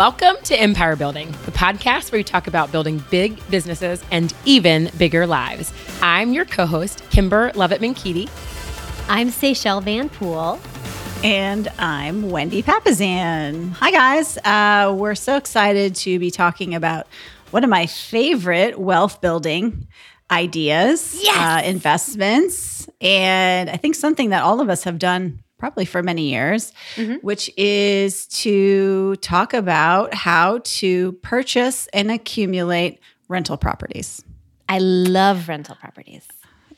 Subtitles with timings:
[0.00, 4.90] Welcome to Empire Building, the podcast where we talk about building big businesses and even
[4.96, 5.74] bigger lives.
[6.00, 8.26] I'm your co host, Kymber Lovett Menkiti.
[9.10, 10.58] I'm Seychelle Van Poole.
[11.22, 13.72] And I'm Wendy Papasan.
[13.72, 14.38] Hi, guys.
[14.38, 17.06] Uh, we're so excited to be talking about
[17.50, 19.86] one of my favorite wealth building
[20.30, 21.36] ideas, Yes!
[21.36, 26.30] uh, investments, and I think something that all of us have done probably for many
[26.30, 26.72] years,
[27.20, 34.24] which is to talk about how to purchase and accumulate rental properties.
[34.68, 36.26] I love rental properties.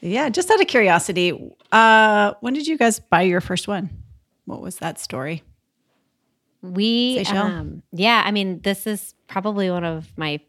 [0.01, 3.89] Yeah, just out of curiosity, uh, when did you guys buy your first one?
[4.47, 5.45] What was that story?
[6.61, 10.41] We, um, yeah, I mean, this is probably one of my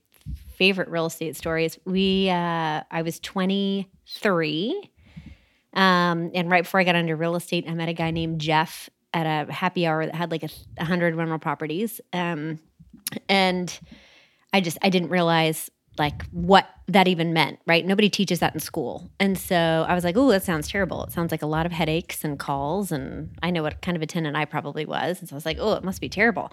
[0.55, 1.77] favorite real estate stories.
[1.85, 4.91] We, uh, I was 23.
[5.73, 8.89] Um, and right before I got into real estate, I met a guy named Jeff
[9.13, 12.01] at a happy hour that had like a, a hundred rental properties.
[12.11, 12.59] Um,
[13.29, 13.77] and
[14.51, 17.85] I just, I didn't realize like what that even meant, right?
[17.85, 19.09] Nobody teaches that in school.
[19.19, 21.03] And so I was like, oh, that sounds terrible.
[21.03, 22.91] It sounds like a lot of headaches and calls.
[22.91, 25.19] And I know what kind of a tenant I probably was.
[25.19, 26.51] And so I was like, oh, it must be terrible.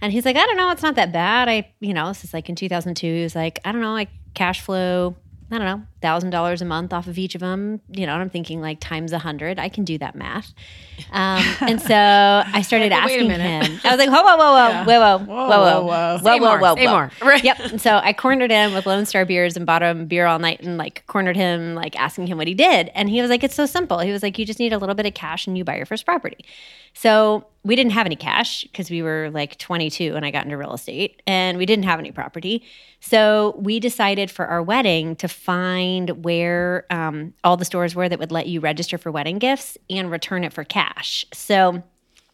[0.00, 1.48] And he's like, I don't know, it's not that bad.
[1.48, 3.06] I, you know, this is like in 2002.
[3.06, 5.14] He was like, I don't know, I cash flow,
[5.52, 7.80] I don't know, thousand dollars a month off of each of them.
[7.90, 9.58] You know, and I'm thinking like times a hundred.
[9.58, 10.52] I can do that math.
[11.10, 13.80] Um, and so I started Like, asking him.
[13.84, 16.18] I was like, whoa, whoa, whoa, whoa, whoa, whoa, whoa, Whoa, whoa, whoa, whoa, whoa.
[16.18, 16.92] whoa, whoa, more, whoa, say whoa.
[16.92, 17.10] more.
[17.22, 17.42] Right.
[17.44, 17.58] Yep.
[17.72, 20.60] And so I cornered him with Lone Star beers and bought him beer all night
[20.62, 22.90] and like cornered him, like asking him what he did.
[22.94, 23.98] And he was like, it's so simple.
[23.98, 25.86] He was like, you just need a little bit of cash and you buy your
[25.86, 26.44] first property.
[26.94, 30.56] So we didn't have any cash because we were like 22 when I got into
[30.56, 32.64] real estate and we didn't have any property.
[33.00, 38.18] So we decided for our wedding to find where um, all the stores were that
[38.18, 41.24] would let you register for wedding gifts and return it for cash.
[41.32, 41.84] So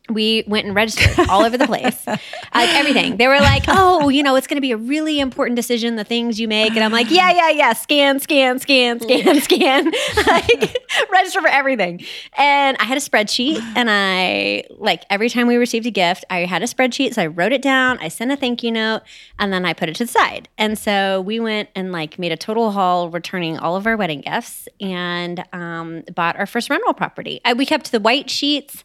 [0.09, 2.21] we went and registered all over the place, like
[2.55, 3.17] everything.
[3.17, 5.97] They were like, "Oh, you know, it's going to be a really important decision.
[5.97, 7.73] The things you make," and I'm like, "Yeah, yeah, yeah.
[7.73, 9.85] Scan, scan, scan, scan, scan.
[10.27, 10.77] like,
[11.11, 12.05] register for everything."
[12.37, 16.41] And I had a spreadsheet, and I like every time we received a gift, I
[16.41, 17.99] had a spreadsheet, so I wrote it down.
[18.01, 19.03] I sent a thank you note,
[19.39, 20.49] and then I put it to the side.
[20.59, 24.23] And so we went and like made a total haul, returning all of our wedding
[24.23, 27.41] gifts, and um, bought our first rental property.
[27.45, 28.85] I, we kept the white sheets.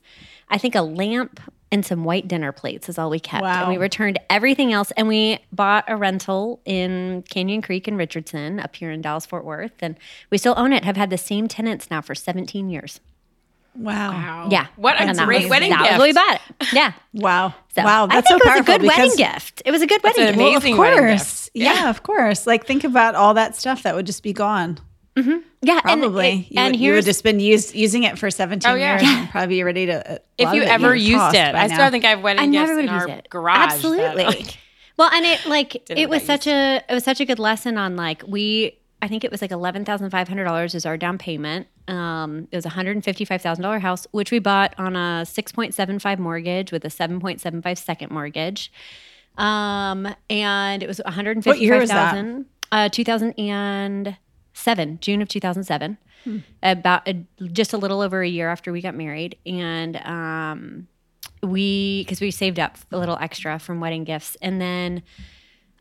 [0.53, 1.39] I think a lamp
[1.71, 3.41] and some white dinner plates is all we kept.
[3.41, 3.63] Wow.
[3.63, 4.91] And we returned everything else.
[4.95, 9.43] And we bought a rental in Canyon Creek in Richardson up here in Dallas, Fort
[9.43, 9.73] Worth.
[9.81, 9.97] And
[10.29, 12.99] we still own it, have had the same tenants now for 17 years.
[13.75, 14.11] Wow.
[14.11, 14.47] Wow.
[14.51, 14.67] Yeah.
[14.75, 15.93] What a And that great was- wedding that gift.
[15.97, 16.73] was we bought it.
[16.73, 16.93] Yeah.
[17.15, 17.53] Wow.
[17.75, 18.03] So wow.
[18.05, 19.61] I That's think so it was a good wedding gift.
[19.65, 20.57] It was a good That's wedding an gift.
[20.57, 21.43] amazing Of wedding course.
[21.45, 21.49] gift.
[21.55, 22.45] Yeah, of course.
[22.47, 24.77] Like think about all that stuff that would just be gone.
[25.15, 25.33] Yeah.
[25.61, 26.29] and Probably.
[26.29, 28.93] it- you, And, would, you would just been used, using it for 17 Oh, yeah.
[28.93, 29.19] years Yeah.
[29.21, 30.21] and probably be ready to.
[30.37, 31.75] If you it ever you'd used it, by I now.
[31.75, 33.27] still think I have wedding I gifts never would in use our it.
[33.29, 33.57] garage.
[33.57, 34.23] that, Absolutely.
[34.25, 34.57] like,
[34.97, 37.95] well, and it like it was such a it was such a good lesson on
[37.95, 41.17] like we I think it was like eleven thousand five hundred dollars is our down
[41.17, 41.67] payment.
[41.87, 44.95] Um, it was a hundred and fifty five thousand dollar house, which we bought on
[44.95, 48.71] a six point seven five mortgage with a seven point seven five second mortgage.
[49.37, 52.11] Um, and it was one hundred and What fifty year five was that?
[52.11, 52.45] thousand.
[52.71, 54.15] Uh, two thousand and
[54.53, 55.97] seven, June of two thousand seven.
[56.23, 56.37] Hmm.
[56.61, 60.87] About a, just a little over a year after we got married, and um,
[61.43, 64.37] we because we saved up a little extra from wedding gifts.
[64.41, 65.03] And then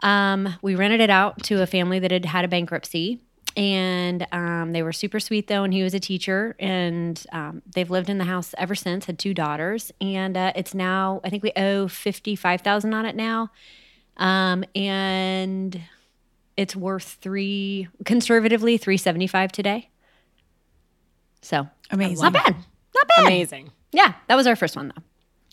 [0.03, 3.21] um, we rented it out to a family that had had a bankruptcy.
[3.55, 6.56] And um, they were super sweet though and he was a teacher.
[6.59, 9.93] And um, they've lived in the house ever since had two daughters.
[10.00, 13.50] And uh, it's now i think we owe 55000 on it now.
[14.16, 15.81] Um, and
[16.57, 19.89] it's worth three conservatively 375 today
[21.41, 22.23] so Amazing.
[22.23, 22.55] not bad
[22.95, 23.71] not bad amazing.
[23.91, 25.03] yeah, that was our first one though.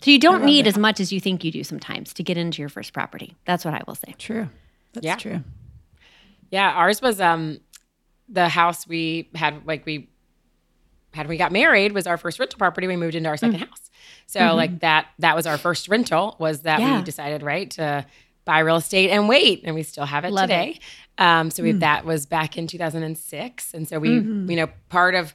[0.02, 2.62] So you don't need as much as you think you do sometimes to get into
[2.62, 3.34] your first property.
[3.44, 4.14] That's what I will say.
[4.18, 4.48] True.
[4.94, 5.16] That's Yeah.
[5.16, 5.40] true.
[6.50, 7.60] Yeah, ours was um
[8.28, 10.08] the house we had like we
[11.12, 12.86] had we got married was our first rental property.
[12.86, 13.90] We moved into our 2nd house.
[14.26, 16.98] So like that that was our first rental was that Yeah.
[16.98, 18.06] we decided, right, to
[18.44, 19.62] buy real estate and wait.
[19.64, 20.80] And we still have it Love today.
[21.18, 23.74] Um so we that was back in 2006.
[23.74, 25.34] And so we you know, part of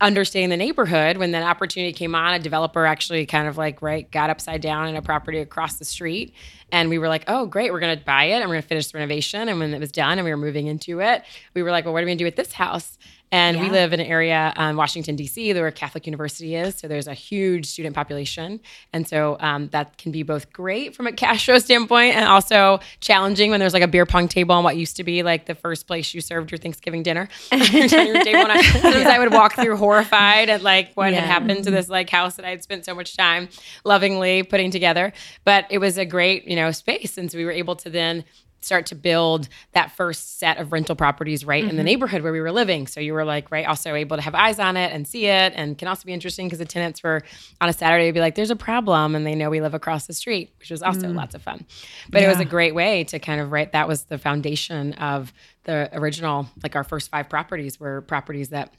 [0.00, 4.10] understanding the neighborhood when that opportunity came on a developer actually kind of like right
[4.10, 6.32] got upside down in a property across the street
[6.72, 8.68] and we were like oh great we're going to buy it and we're going to
[8.68, 11.22] finish the renovation and when it was done and we were moving into it
[11.52, 12.96] we were like well what are we going to do with this house
[13.32, 16.74] And we live in an area, um, Washington, D.C., where Catholic University is.
[16.74, 18.60] So there's a huge student population.
[18.92, 22.80] And so um, that can be both great from a cash flow standpoint and also
[22.98, 25.54] challenging when there's like a beer pong table on what used to be like the
[25.54, 27.28] first place you served your Thanksgiving dinner.
[27.70, 28.50] Your dining table.
[28.50, 32.10] I, sometimes I would walk through horrified at like what had happened to this like
[32.10, 33.48] house that I had spent so much time
[33.84, 35.12] lovingly putting together.
[35.44, 37.16] But it was a great, you know, space.
[37.18, 38.24] And so we were able to then
[38.60, 41.84] start to build that first set of rental properties right in the mm-hmm.
[41.84, 42.86] neighborhood where we were living.
[42.86, 45.52] So you were like, right, also able to have eyes on it and see it.
[45.56, 47.22] And can also be interesting because the tenants were
[47.60, 49.14] on a Saturday would be like, there's a problem.
[49.14, 51.14] And they know we live across the street, which was also mm.
[51.14, 51.64] lots of fun.
[52.10, 55.32] But it was a great way to kind of, right, that was the foundation of
[55.64, 58.74] the original, like our first five properties were properties that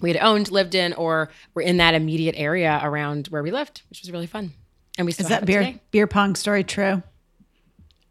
[0.00, 3.82] we had owned, lived in, or were in that immediate area around where we lived,
[3.90, 4.52] which was really fun.
[4.96, 5.80] And we still Is have that beer today.
[5.90, 7.02] beer pong story true?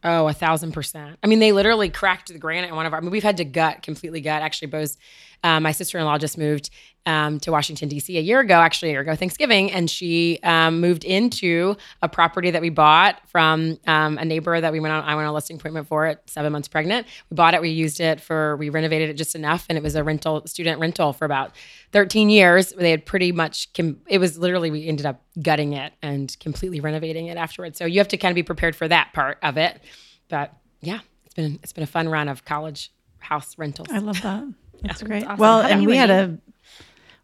[0.04, 1.18] Oh, a thousand percent.
[1.22, 3.00] I mean, they literally cracked the granite in one of our.
[3.00, 4.42] I mean, we've had to gut completely gut.
[4.42, 4.98] Actually, Bo's,
[5.44, 6.70] uh, my sister in law just moved
[7.06, 8.18] um, to Washington D.C.
[8.18, 8.56] a year ago.
[8.56, 13.20] Actually, a year ago Thanksgiving, and she um, moved into a property that we bought
[13.28, 15.04] from um, a neighbor that we went on.
[15.04, 17.08] I went on a listing appointment for at seven months pregnant.
[17.30, 17.62] We bought it.
[17.62, 18.58] We used it for.
[18.58, 21.56] We renovated it just enough, and it was a rental student rental for about
[21.94, 22.74] 13 years.
[22.74, 23.74] They had pretty much.
[23.74, 27.78] Com- it was literally we ended up gutting it and completely renovating it afterwards.
[27.78, 29.82] So you have to kind of be prepared for that part of it.
[30.28, 33.88] But yeah, it's been it's been a fun run of college house rentals.
[33.92, 34.44] I love that.
[34.84, 35.24] That's great.
[35.26, 35.38] awesome.
[35.38, 36.38] Well, and we had a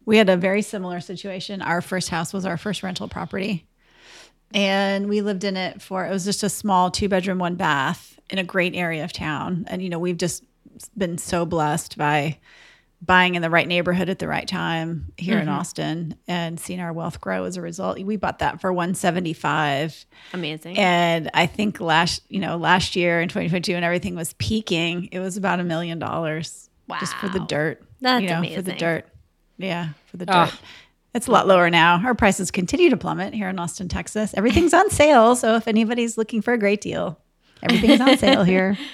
[0.04, 1.60] we had a very similar situation.
[1.62, 3.66] Our first house was our first rental property.
[4.54, 8.18] And we lived in it for it was just a small two bedroom, one bath
[8.30, 9.66] in a great area of town.
[9.68, 10.44] And you know, we've just
[10.96, 12.38] been so blessed by
[13.02, 16.92] buying in the right neighborhood at the right time here in Austin and seeing our
[16.92, 18.00] wealth grow as a result.
[18.00, 20.78] We bought that for 175 Amazing.
[20.78, 25.18] and I think last, you know, last year in 2022 when everything was peaking, it
[25.20, 26.65] was about a million dollars
[27.00, 27.82] just for the dirt.
[28.00, 29.06] That's you know, for the dirt.
[29.58, 30.32] Yeah, for the dirt.
[30.34, 30.58] Ah.
[31.14, 32.02] It's a lot lower now.
[32.04, 34.34] Our prices continue to plummet here in Austin, Texas.
[34.36, 37.18] Everything's on sale, so if anybody's looking for a great deal,
[37.62, 38.76] everything's on sale here.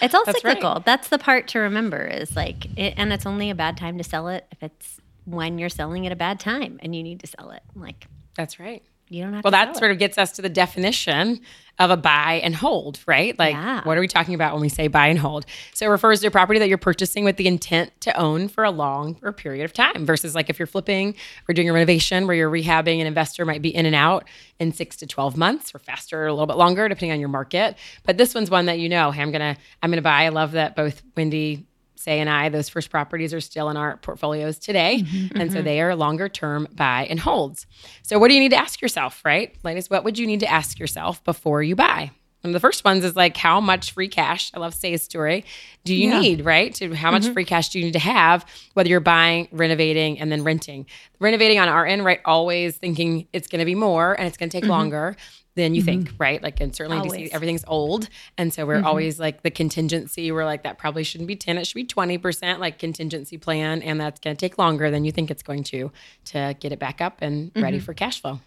[0.00, 0.54] It's all That's right.
[0.56, 0.80] cyclical.
[0.86, 4.04] That's the part to remember is like, it, and it's only a bad time to
[4.04, 7.26] sell it if it's when you're selling at a bad time and you need to
[7.26, 7.62] sell it.
[7.74, 8.06] Like,
[8.36, 8.84] That's right.
[9.08, 11.40] you don't have Well, to that sell sort of gets us to the definition
[11.84, 13.38] of a buy and hold, right?
[13.38, 13.82] Like, Yeah.
[13.84, 15.44] what are we talking about when we say buy and hold?
[15.74, 18.64] So it refers to a property that you're purchasing with the intent to own for
[18.64, 21.14] a long or period of time versus like if you're flipping
[21.48, 24.26] or doing a renovation where you're rehabbing, an investor might be in and out
[24.58, 27.28] in six to 12 months or faster or a little bit longer, depending on your
[27.28, 27.76] market.
[28.04, 30.24] But this one's one that you know, hey, I'm going to, I'm going to buy.
[30.24, 31.66] I love that both Wendy,
[32.02, 35.02] Say and I, those first properties are still in our portfolios today.
[35.02, 35.40] Mm-hmm.
[35.40, 35.64] and so mm-hmm.
[35.64, 37.66] they are longer term buy and holds.
[38.02, 39.54] So, what do you need to ask yourself, right?
[39.62, 42.10] Ladies, what would you need to ask yourself before you buy?
[42.44, 44.50] And the first ones is like, how much free cash?
[44.52, 45.44] I love Say's story.
[45.84, 46.20] Do you Yeah.
[46.20, 46.74] need, right?
[46.74, 47.32] To how much mm-hmm.
[47.34, 48.44] free cash do you need to have,
[48.74, 50.86] whether you're buying, renovating, and then renting?
[51.20, 52.20] Renovating on our end, right?
[52.24, 55.16] Always thinking it's going to be more and it's going to take longer
[55.54, 56.42] than you think, right?
[56.42, 58.08] Like, and certainly in DC, everything's old.
[58.38, 58.86] And so we're Mm-hmm.
[58.86, 62.58] always like the contingency, we're like, that probably shouldn't be 10, it should be 20%
[62.58, 63.82] like contingency plan.
[63.82, 65.92] And that's going to take longer than you think it's going to,
[66.26, 67.84] to get it back up and ready Mm-hmm.
[67.84, 68.40] for cash flow.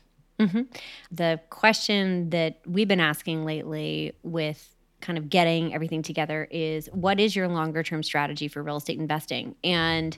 [1.11, 7.19] the question that we've been asking lately with kind of getting everything together is what
[7.19, 10.17] is your longer term strategy for real estate investing and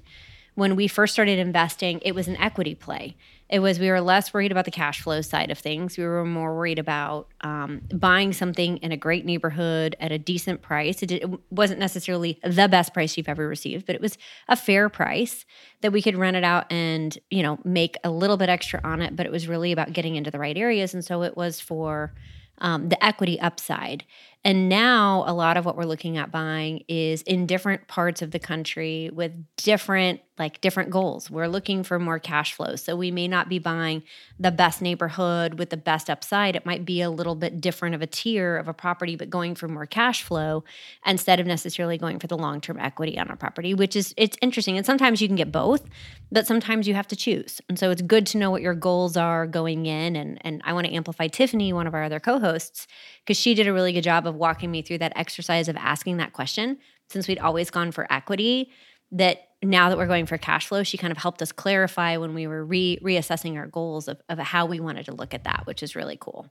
[0.56, 3.16] when we first started investing it was an equity play
[3.50, 5.98] it was we were less worried about the cash flow side of things.
[5.98, 10.62] We were more worried about um, buying something in a great neighborhood at a decent
[10.62, 11.02] price.
[11.02, 14.18] It, did, it wasn't necessarily the best price you've ever received but it was
[14.48, 15.46] a fair price
[15.82, 19.02] that we could rent it out and you know make a little bit extra on
[19.02, 20.94] it but it was really about getting into the right areas.
[20.94, 22.14] And so it was for
[22.60, 24.04] um, the equity upside
[24.44, 28.32] and now a lot of what we're looking at buying is in different parts of
[28.32, 31.32] the country with different like different goals.
[31.32, 32.76] We're looking for more cash flow.
[32.76, 34.04] So we may not be buying
[34.40, 36.56] the best neighborhood with the best upside.
[36.56, 39.56] It might be a little bit different of a tier of a property but going
[39.56, 40.64] for more cash flow
[41.06, 44.78] instead of necessarily going for the long-term equity on a property which is it's interesting.
[44.78, 45.84] And sometimes you can get both
[46.32, 47.62] but sometimes you have to choose.
[47.70, 50.16] And so it's good to know what your goals are going in.
[50.16, 52.86] And and i want to amplify tiffany one of our other co-hosts
[53.28, 56.18] because she did a really good job of walking me through that exercise of asking
[56.18, 56.78] that question
[57.10, 58.72] since we'd always gone for equity
[59.12, 62.34] that now that we're going for cash flow she kind of helped us clarify when
[62.34, 65.64] we were re- reassessing our goals of, of how we wanted to look at that
[65.66, 66.50] which is really cool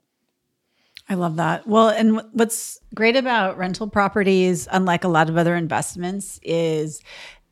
[1.08, 1.68] I love that.
[1.68, 7.00] Well, and what's great about rental properties, unlike a lot of other investments, is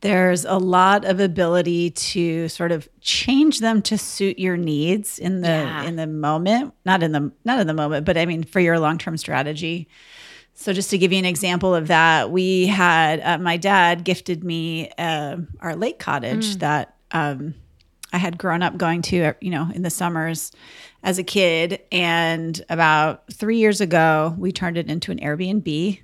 [0.04, 5.40] there's a lot of ability to sort of change them to suit your needs in
[5.40, 5.82] the Yeah.
[5.84, 8.78] in the moment, not in the not in the moment, but I mean for your
[8.78, 9.88] long-term strategy.
[10.52, 14.44] So, just to give you an example of that, we had uh, my dad gifted
[14.44, 17.54] me uh, our lake cottage that um,
[18.12, 20.52] I had grown up going to, you know, in the summers
[21.02, 21.80] as a kid.
[21.90, 25.98] And about three years ago, we turned it into an Airbnb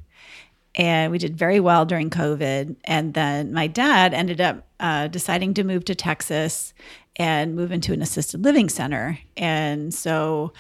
[0.75, 2.77] and we did very well during COVID.
[2.85, 6.73] And then my dad ended up uh, deciding to move to Texas
[7.17, 9.19] and move into an assisted living center.
[9.37, 10.53] And so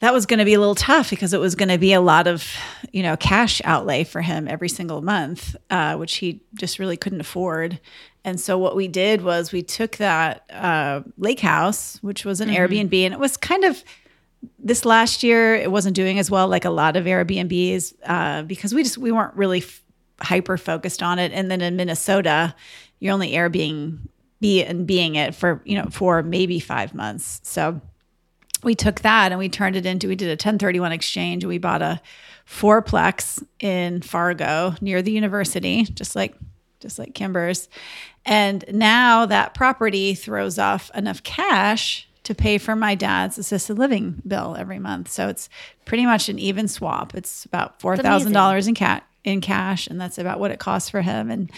[0.00, 2.00] that was going to be a little tough because it was going to be a
[2.00, 2.46] lot of,
[2.92, 7.20] you know, cash outlay for him every single month, uh, which he just really couldn't
[7.20, 7.80] afford.
[8.24, 12.48] And so what we did was we took that uh, lake house, which was an
[12.48, 13.84] Airbnb, and it was kind of
[14.58, 18.74] this last year it wasn't doing as well like a lot of airbnbs uh, because
[18.74, 19.82] we just we weren't really f-
[20.20, 21.32] hyper focused on it.
[21.32, 22.54] And then in minnesota
[22.98, 23.98] you're only airbnb
[24.42, 27.40] and being it for you know for maybe five months.
[27.42, 27.80] So
[28.62, 31.44] we took that and we turned it into we did a 1031 exchange.
[31.44, 32.00] We bought a
[32.48, 36.34] fourplex in fargo near the university just like
[36.80, 37.68] just like kymber's.
[38.24, 44.20] And now that property throws off enough cash to pay for my dad's assisted living
[44.26, 45.10] bill every month.
[45.10, 45.48] So it's
[45.84, 47.14] pretty much an even swap.
[47.14, 50.90] It's about four thousand dollars in cat in cash, and that's about what it costs
[50.90, 51.30] for him.
[51.30, 51.50] And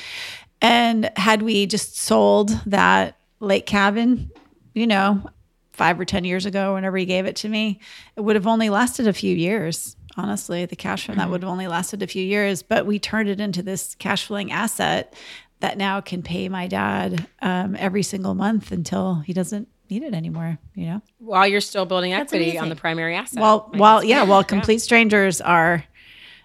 [0.61, 4.31] and had we just sold that lake cabin,
[4.75, 5.31] you know,
[5.73, 7.81] five or ten years ago, whenever he gave it to me,
[8.15, 9.97] it would have only lasted a few years.
[10.19, 13.29] Honestly, the cash from that would have only lasted a few years, but we turned
[13.31, 15.15] it into this cash flowing asset
[15.61, 20.15] that now can pay my dad um, every single month until he doesn't need it
[20.15, 21.03] anymore, you know?
[21.19, 23.41] While you're still building equity on the primary asset.
[23.41, 25.85] Well, it's yeah, while complete strangers are,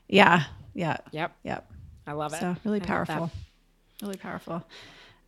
[0.08, 1.36] yeah, yeah, Yep.
[1.44, 1.70] yep.
[2.06, 2.40] I love it.
[2.40, 3.32] So really I powerful,
[4.02, 4.64] really powerful.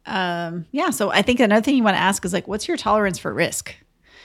[0.05, 0.91] Um, yeah.
[0.91, 3.33] So I think another thing you want to ask is like, what's your tolerance for
[3.33, 3.75] risk?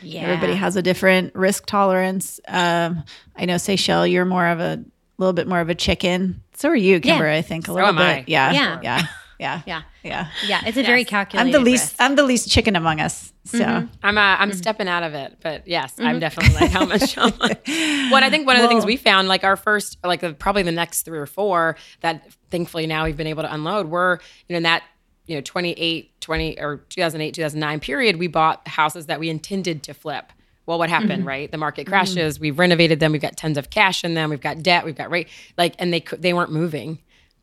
[0.03, 0.23] Yeah.
[0.23, 2.41] Everybody has a different risk tolerance.
[2.49, 3.05] Um,
[3.37, 4.85] I know, Seychelle, you're more of a
[5.19, 6.43] little bit more of a chicken.
[6.55, 8.03] So are you, Kymber, I think, a little am bit.
[8.03, 8.25] I.
[8.27, 8.53] Yeah.
[8.53, 8.81] Yeah.
[8.83, 9.07] Yeah.
[9.41, 9.63] Yeah.
[9.67, 9.83] Yeah.
[10.03, 10.29] Yeah.
[10.47, 10.61] Yeah.
[10.67, 11.47] It's a very calculated.
[11.47, 11.97] I'm the least, risk.
[11.99, 13.33] I'm the least chicken among us.
[13.47, 13.87] So mm-hmm.
[14.03, 14.59] I'm uh, I'm mm-hmm.
[14.59, 16.19] stepping out of it, but yes, I'm mm-hmm.
[16.19, 17.15] definitely like how much.
[17.15, 17.59] How much.
[18.11, 20.63] What I think one of the things we found, like our first, like the, probably
[20.63, 24.55] the next three or four that thankfully now we've been able to unload, were you
[24.55, 24.83] know in that
[25.27, 29.95] you know 28, 20 or 2008, 2009 period, we bought houses that we intended to
[29.95, 30.33] flip.
[30.67, 31.51] Well, what happened, right?
[31.51, 32.39] The market crashes.
[32.39, 33.13] We've renovated them.
[33.13, 34.31] We've got tons of cash in them.
[34.31, 34.85] We've got debt.
[34.85, 36.99] We've got rate like, and they they weren't moving.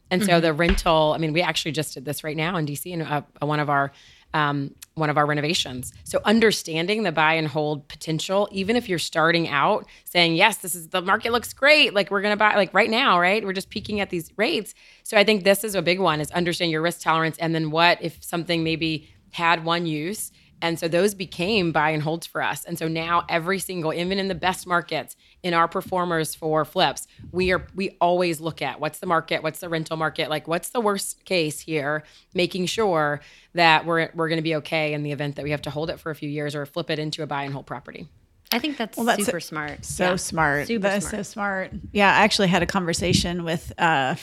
[0.09, 2.91] And so the rental, I mean, we actually just did this right now in DC
[2.91, 3.91] in uh, one of our
[4.33, 5.93] um, one of our renovations.
[6.03, 10.75] So understanding the buy and hold potential, even if you're starting out saying, yes, this
[10.75, 11.93] is the market looks great.
[11.93, 13.43] Like we're gonna buy like right now, right?
[13.43, 14.73] We're just peaking at these rates.
[15.03, 17.71] So I think this is a big one is understand your risk tolerance and then
[17.71, 20.31] what if something maybe had one use.
[20.61, 22.63] And so those became buy and holds for us.
[22.65, 26.65] And so now every single, even in the best markets, in our pro formas for
[26.65, 30.47] flips, we are we always look at what's the market, what's the rental market, like
[30.47, 33.21] what's the worst case here, making sure
[33.53, 35.89] that we're we're going to be okay in the event that we have to hold
[35.91, 38.07] it for a few years or flip it into a buy and hold property.
[38.51, 39.85] I think that's, that's super a- smart.
[39.85, 40.15] So Yeah.
[40.15, 40.67] smart.
[40.67, 41.25] Super That is smart.
[41.25, 41.71] so smart.
[41.91, 44.15] Yeah, I actually had a conversation with uh,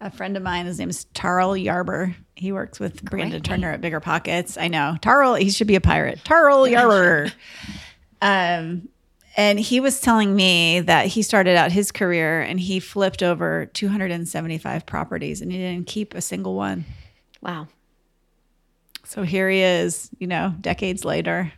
[0.00, 0.66] a friend of mine.
[0.66, 2.14] His name is Tarl Yarber.
[2.34, 4.60] He works with Brandon Turner at BiggerPockets.
[4.60, 4.96] I know.
[5.00, 6.20] Tarl, he should be a pirate.
[6.24, 7.32] Tarl Yarber.
[8.20, 8.88] um,
[9.36, 13.66] and he was telling me that he started out his career and he flipped over
[13.66, 16.84] 275 properties and he didn't keep a single one.
[17.40, 17.68] Wow.
[19.04, 21.52] So here he is, you know, decades later.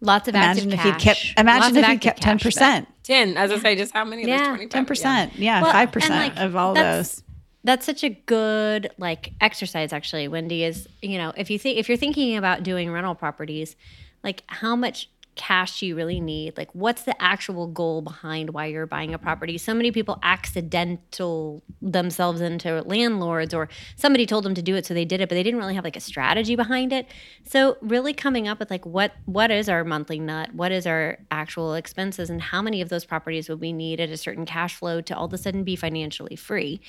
[0.00, 2.88] Lots of Imagine active if he kept imagine of if he kept ten cash, percent.
[3.06, 4.26] Ten, as I say, just how many?
[4.26, 4.70] Yeah, There's 25.
[4.70, 5.36] Ten percent.
[5.36, 7.22] Yeah, Well, five and, percent like, of all those.
[7.62, 11.88] That's such a good like exercise actually, Wendy, is you know, if you think if
[11.88, 13.76] you're thinking about doing rental properties,
[14.24, 16.56] like how much cash do you really need?
[16.56, 19.58] Like what's the actual goal behind why you're buying a property?
[19.58, 24.94] So many people accidental themselves into landlords or somebody told them to do it so
[24.94, 27.06] they did it, but they didn't really have like a strategy behind it.
[27.46, 30.54] So really coming up with like what what is our monthly nut?
[30.54, 34.08] What is our actual expenses and how many of those properties would we need at
[34.08, 36.80] a certain cash flow to all of a sudden be financially free?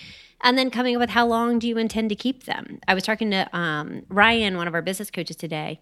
[0.42, 3.04] and then coming up with how long do you intend to keep them i was
[3.04, 5.80] talking to um, ryan one of our business coaches today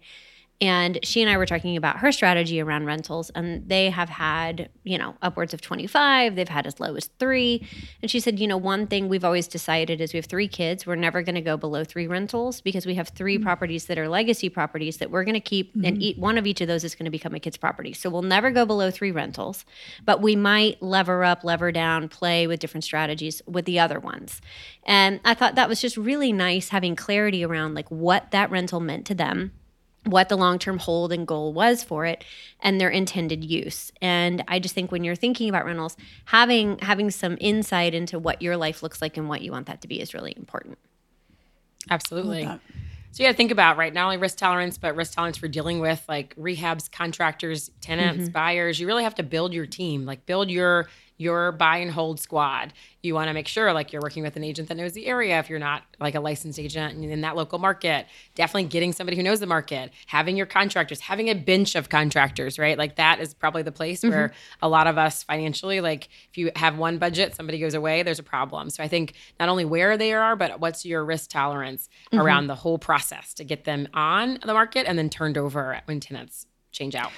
[0.60, 4.68] and she and i were talking about her strategy around rentals and they have had
[4.84, 7.66] you know upwards of 25 they've had as low as three.
[8.02, 10.86] And she said you know one thing we've always decided is we have three kids.
[10.86, 13.44] We're never going to go below three rentals because we have 3 mm-hmm.
[13.44, 16.02] properties that are legacy properties that we're going to keep and mm-hmm.
[16.02, 17.92] eat one of each of those is going to become a kid's property.
[17.92, 19.64] So we'll never go below three rentals
[20.04, 24.40] but we might lever up lever down play with different strategies with the other ones.
[24.84, 28.80] And i thought that was just really nice having clarity around like what that rental
[28.80, 29.52] meant to them
[30.06, 32.24] what the long-term hold and goal was for it
[32.60, 35.96] and their intended use and i just think when you're thinking about rentals
[36.26, 39.80] having having some insight into what your life looks like and what you want that
[39.80, 40.78] to be is really important
[41.90, 42.44] Absolutely.
[42.44, 45.48] So you got to think about right not only risk tolerance, but risk tolerance for
[45.48, 48.32] dealing with like rehabs, contractors, tenants, mm-hmm.
[48.32, 48.78] buyers.
[48.78, 52.72] You really have to build your team, like build your your buy and hold squad.
[53.02, 55.38] You want to make sure like you're working with an agent that knows the area
[55.38, 58.06] if you're not like a licensed agent in that local market.
[58.34, 62.58] Definitely getting somebody who knows the market, having your contractors, having a bench of contractors,
[62.58, 62.76] right?
[62.76, 64.10] Like that is probably the place mm-hmm.
[64.10, 68.02] where a lot of us financially like if you have one budget, somebody goes away,
[68.02, 68.70] there's a problem.
[68.70, 72.20] So I think not only where they are, but what's your risk tolerance mm-hmm.
[72.20, 76.00] around the whole process to get them on the market and then turned over when
[76.00, 77.10] tenants change out.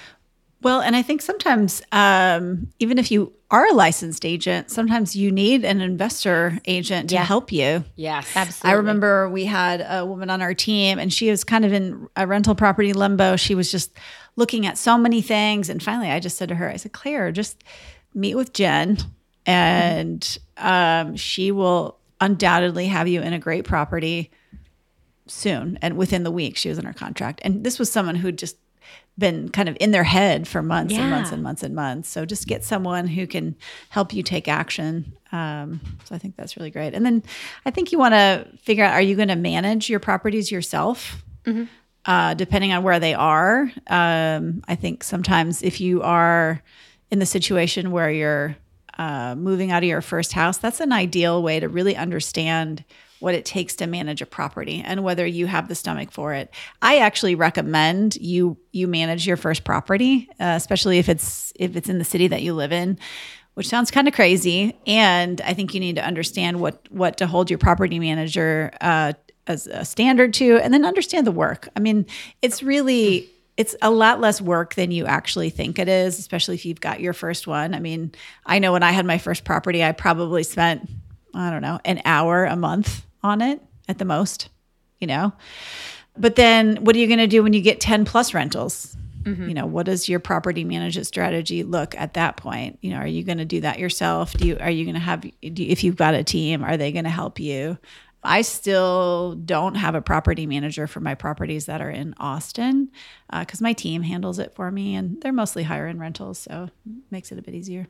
[0.61, 5.31] Well, and I think sometimes, um, even if you are a licensed agent, sometimes you
[5.31, 7.23] need an investor agent to Yeah.
[7.23, 7.85] help you.
[7.95, 8.27] Yes.
[8.35, 11.71] absolutely I remember we had a woman on our team and she was kind of
[11.73, 13.37] in a rental property limbo.
[13.37, 13.91] She was just
[14.35, 15.69] looking at so many things.
[15.69, 17.63] And finally, I just said to her, I said, Claire, just
[18.13, 18.97] meet with Jen
[19.45, 24.29] and um, she will undoubtedly have you in a great property
[25.25, 25.79] soon.
[25.81, 27.39] And within the week, she was in her contract.
[27.43, 28.57] And this was someone who'd just
[29.17, 32.09] been kind of in their head for months and months and months and months.
[32.09, 33.55] So just get someone who can
[33.89, 35.13] help you take action.
[35.31, 36.93] Um, so I think that's really great.
[36.93, 37.23] And then
[37.65, 41.21] I think you want to figure out: Are you going to manage your properties yourself?
[42.05, 46.63] Uh, depending on where they are, um, I think sometimes if you are
[47.11, 48.55] in the situation where you're
[48.97, 52.83] uh, moving out of your first house, that's an ideal way to really understand
[53.19, 56.53] what it takes to manage a property and whether you have the stomach for it.
[56.81, 61.89] I actually recommend you you manage your first property, uh, especially if it's if it's
[61.89, 62.97] in the city that you live in,
[63.55, 64.77] which sounds kind of crazy.
[64.87, 69.13] And I think you need to understand what what to hold your property manager uh,
[69.47, 71.67] as a standard to, and then understand the work.
[71.75, 72.05] I mean,
[72.41, 76.65] it's really it's a lot less work than you actually think it is, especially if
[76.65, 77.75] you've got your first one.
[77.75, 78.13] I mean,
[78.45, 80.89] I know when I had my first property, I probably spent,
[81.33, 84.49] I don't know, an hour a month on it at the most,
[84.99, 85.33] you know?
[86.17, 88.95] But then what are you going to do when you get 10 plus rentals?
[89.23, 89.49] Mm-hmm.
[89.49, 92.79] You know, what does your property management strategy look at that point?
[92.81, 94.33] You know, are you going to do that yourself?
[94.33, 96.77] Do you, are you going to have, do you, if you've got a team, are
[96.77, 97.77] they going to help you?
[98.23, 102.91] I still don't have a property manager for my properties that are in Austin
[103.29, 106.39] uh, because my team handles it for me and they're mostly higher end rentals.
[106.39, 107.87] So it makes it a bit easier.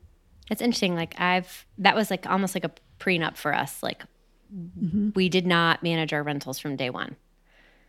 [0.52, 0.96] It's interesting.
[0.96, 3.82] Like I've that was like almost like a prenup for us.
[3.82, 4.04] Like
[4.56, 5.10] Mm-hmm.
[5.14, 7.16] we did not manage our rentals from day one.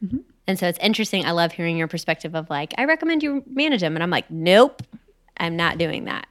[0.04, 0.18] Mm-hmm.
[0.46, 1.24] And so it's interesting.
[1.24, 3.96] I love hearing your perspective of like, I recommend you manage them.
[3.96, 4.82] And I'm like, nope,
[5.36, 6.26] I'm not doing that.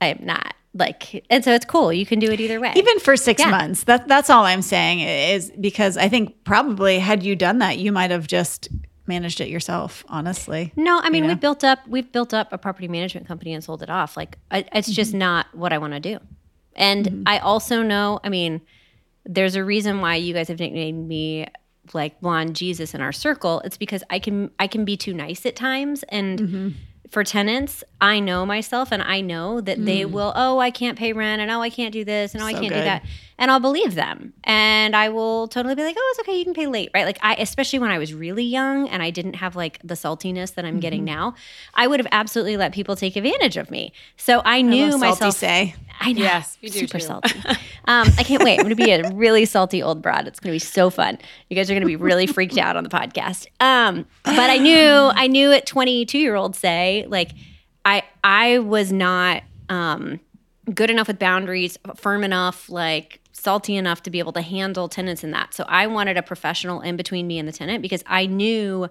[0.00, 0.54] I am not.
[0.74, 1.92] Like, and so it's cool.
[1.92, 2.72] You can do it either way.
[2.76, 3.50] Even for six Yeah.
[3.50, 3.84] months.
[3.84, 7.90] That that's all I'm saying is because I think probably had you done that, you
[7.90, 8.68] might have just
[9.06, 10.72] managed it yourself, honestly.
[10.76, 11.30] No, I mean know?
[11.30, 14.16] we built up we've built up a property management company and sold it off.
[14.16, 15.18] Like I, it's just mm-hmm.
[15.18, 16.18] not what I want to do.
[16.76, 17.22] And mm-hmm.
[17.26, 18.60] I also know, I mean,
[19.30, 21.46] there's a reason why you guys have nicknamed me
[21.94, 23.60] like blonde Jesus in our circle.
[23.64, 26.74] It's because I can I can be too nice at times and
[27.10, 31.12] for tenants, I know myself and I know that they will, oh, I can't pay
[31.12, 33.04] rent and oh, I can't do this and oh, I can't do that.
[33.36, 34.32] And I'll believe them.
[34.44, 37.04] And I will totally be like, oh, it's okay, you can pay late, right?
[37.04, 40.54] Like I especially when I was really young and I didn't have like the saltiness
[40.54, 40.80] that I'm Mm-hmm.
[40.80, 41.34] getting now,
[41.74, 43.92] I would have absolutely let people take advantage of me.
[44.16, 45.74] So I knew salty myself say.
[46.00, 46.22] I know.
[46.22, 47.04] Yes, we do Super too.
[47.04, 47.38] salty.
[47.86, 48.58] Um, I can't wait.
[48.58, 50.26] I'm going to be a really salty old broad.
[50.26, 51.18] It's going to be so fun.
[51.48, 53.46] You guys are going to be really freaked out on the podcast.
[53.60, 57.32] Um, but I knew, I knew at 22 year old say, like,
[57.84, 60.20] I, I was not um,
[60.72, 65.24] good enough with boundaries, firm enough, like salty enough to be able to handle tenants
[65.24, 65.54] in that.
[65.54, 68.88] So I wanted a professional in between me and the tenant because I knew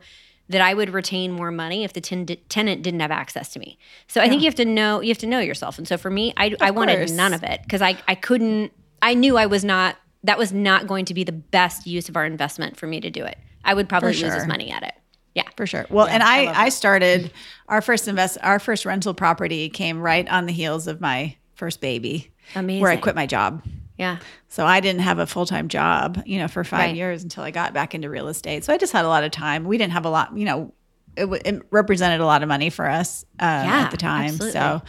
[0.50, 3.78] that I would retain more money if the ten- tenant didn't have access to me.
[4.08, 5.78] So I think you have to know you have to know yourself.
[5.78, 8.74] And so for me, I, I wanted none of it because I I couldn't.
[9.02, 9.96] I knew I was not.
[10.24, 13.10] That was not going to be the best use of our investment for me to
[13.10, 13.38] do it.
[13.64, 14.36] I would probably lose sure.
[14.36, 14.94] as money at it.
[15.36, 15.44] Yeah.
[15.56, 15.86] For sure.
[15.90, 17.32] Well, and I, I, started
[17.70, 21.80] our first invest our first rental property came right on the heels of my first
[21.80, 22.34] baby.
[22.82, 23.64] Where I quit my job.
[24.00, 24.18] Yeah.
[24.48, 26.96] So I didn't have a full time job, you know, for five Right.
[26.96, 28.64] years until I got back into real estate.
[28.64, 29.66] So I just had a lot of time.
[29.66, 30.74] We didn't have a lot, you know,
[31.18, 34.26] it, w- it represented a lot of money for us uh, Yeah, at the time.
[34.30, 34.52] absolutely.
[34.54, 34.82] So,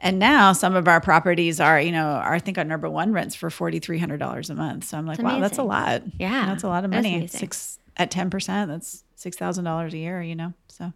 [0.00, 3.12] and now some of our properties are, you know, are, I think our number one
[3.12, 4.84] rents for forty three hundred dollars a month.
[4.84, 6.02] So I'm like, wow, that's a lot.
[6.18, 7.26] Yeah, that's a lot of money.
[7.28, 10.20] Six at ten percent, that's six thousand dollars a year.
[10.20, 10.92] You know, so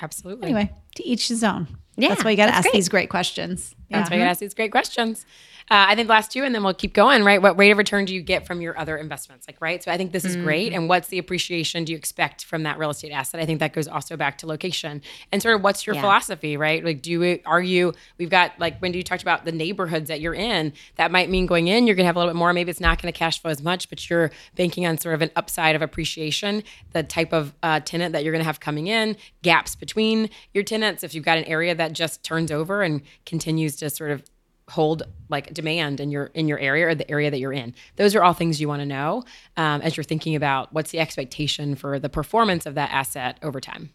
[0.00, 0.46] Absolutely.
[0.46, 1.66] anyway, to each his own.
[1.96, 2.72] Yeah, that's why you got to ask great.
[2.74, 3.74] these great questions.
[3.94, 5.24] That's why I ask these great questions.
[5.70, 7.24] Uh, I think last two, and then we'll keep going.
[7.24, 7.40] Right?
[7.40, 9.46] What rate of return do you get from your other investments?
[9.48, 9.82] Like, right?
[9.82, 10.72] So I think this is great.
[10.72, 10.80] Mm-hmm.
[10.80, 13.40] And what's the appreciation do you expect from that real estate asset?
[13.40, 15.00] I think that goes also back to location
[15.32, 16.02] and sort of what's your Yeah.
[16.02, 16.84] philosophy, right?
[16.84, 17.94] Like, do you are you?
[18.18, 20.74] We've got like when you talked about the neighborhoods that you're in.
[20.96, 22.52] That might mean going in, you're gonna have a little bit more.
[22.52, 25.30] Maybe it's not gonna cash flow as much, but you're banking on sort of an
[25.34, 26.62] upside of appreciation.
[26.92, 31.02] The type of uh, tenant that you're gonna have coming in, gaps between your tenants.
[31.02, 34.22] If you've got an area that just turns over and continues to sort of
[34.70, 38.14] hold like demand in your in your area or the area that you're in those
[38.14, 39.22] are all things you want to know
[39.58, 43.60] um, as you're thinking about what's the expectation for the performance of that asset over
[43.60, 43.90] time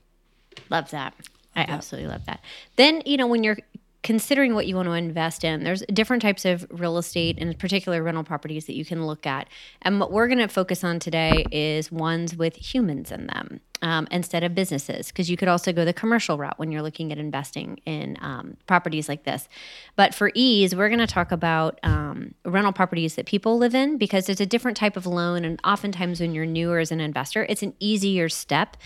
[0.69, 1.13] Love that.
[1.55, 2.41] I absolutely love that.
[2.75, 3.57] Then, you know, when you're
[4.01, 8.01] considering what you want to invest in, there's different types of real estate and particular
[8.01, 9.47] rental properties that you can look at.
[9.81, 14.07] And what we're going to focus on today is ones with humans in them um,
[14.09, 17.17] instead of businesses, because you could also go the commercial route when you're looking at
[17.17, 19.49] investing in um, properties like this.
[19.95, 23.97] But for ease, we're going to talk about um, rental properties that people live in
[23.97, 25.43] because it's a different type of loan.
[25.43, 28.77] And oftentimes, when you're newer as an investor, it's an easier step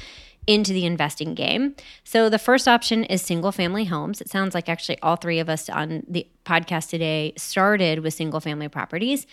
[0.46, 1.76] into the investing game.
[2.04, 4.22] So the first option is single family homes.
[4.22, 8.40] It sounds like actually all three of us on the podcast today started with single
[8.40, 9.26] family properties.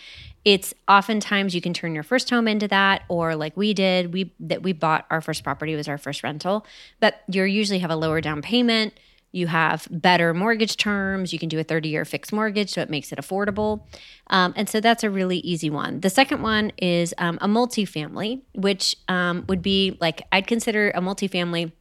[0.45, 4.33] It's oftentimes you can turn your first home into that or like we did, we
[4.41, 6.65] that we bought our first property was our first rental,
[7.01, 8.95] but you usually have a lower down payment.
[9.33, 11.33] You have better mortgage terms.
[11.33, 13.83] You can do a 30 year fixed mortgage, so it makes it affordable.
[14.29, 16.01] Um, and so that's a really easy one.
[16.01, 21.01] The second one is um, a multifamily, which um, would be like I'd consider a
[21.01, 21.73] multifamily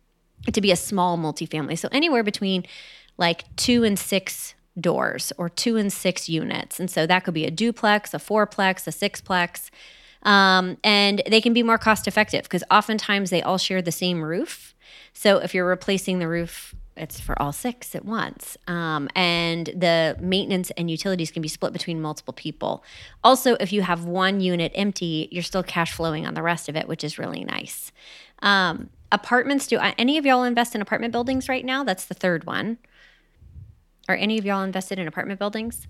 [0.51, 1.77] to be a small multifamily.
[1.77, 2.65] So anywhere between
[3.17, 6.79] like two and six doors or two and six units.
[6.79, 9.69] And so that could be a duplex, a fourplex, a sixplex.
[10.23, 14.21] Um, and they can be more cost effective because oftentimes they all share the same
[14.21, 14.75] roof.
[15.13, 18.57] So if you're replacing the roof, it's for all six at once.
[18.67, 22.83] Um, and the maintenance and utilities can be split between multiple people.
[23.23, 26.75] Also, if you have one unit empty, you're still cash flowing on the rest of
[26.75, 27.91] it, which is really nice.
[28.41, 31.83] Um, apartments, do any of y'all invest in apartment buildings right now?
[31.83, 32.77] That's the third one.
[34.07, 35.87] Are any of y'all invested in apartment buildings?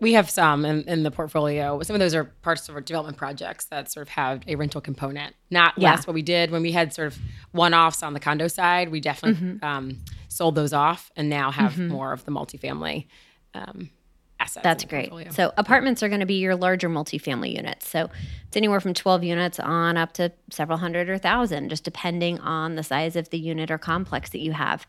[0.00, 3.16] We have some in, in the portfolio some of those are parts of our development
[3.18, 5.90] projects that sort of have a rental component not Yeah.
[5.92, 7.18] less what we did when we had sort of
[7.52, 9.64] one-offs on the condo side we definitely Mm-hmm.
[9.64, 13.06] um, sold those off and now have more of the multifamily
[13.54, 13.90] um,
[14.38, 15.10] assets That's great.
[15.10, 15.32] portfolio.
[15.32, 17.88] So apartments are going to be your larger multifamily units.
[17.88, 18.08] So
[18.46, 22.76] it's anywhere from 12 units on up to several hundred or thousand, just depending on
[22.76, 24.86] the size of the unit or complex that you have.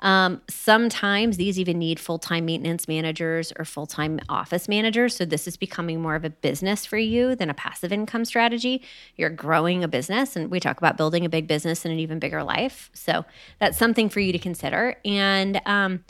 [0.00, 5.16] Um, sometimes these even need full time maintenance managers or full time office managers.
[5.16, 8.82] So this is becoming more of a business for you than a passive income strategy.
[9.16, 12.18] You're growing a business, and we talk about building a big business and an even
[12.18, 12.90] bigger life.
[12.92, 13.24] So
[13.58, 14.96] that's something for you to consider.
[15.04, 16.04] And um,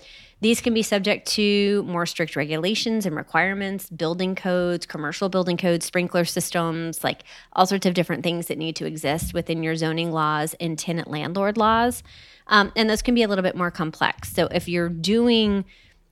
[0.44, 5.86] these can be subject to more strict regulations and requirements, building codes, commercial building codes,
[5.86, 7.22] sprinkler systems, like
[7.54, 11.08] all sorts of different things that need to exist within your zoning laws and tenant
[11.08, 12.02] landlord laws.
[12.48, 14.34] Um, and those can be a little bit more complex.
[14.34, 15.64] So if you're doing